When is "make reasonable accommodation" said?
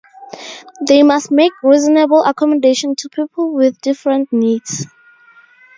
1.29-2.95